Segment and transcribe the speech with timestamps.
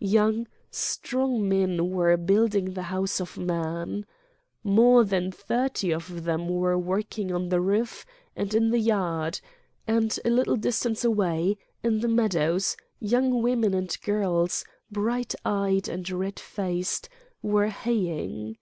[0.00, 4.06] Young, strong men were building the House of Man.
[4.64, 9.38] More than thirty of them were working on the roof and in the yard,
[9.86, 16.08] and a little distance away, in the meadows, young women and girls, bright eyed and
[16.08, 17.10] red faced,
[17.42, 18.56] were Preface haying.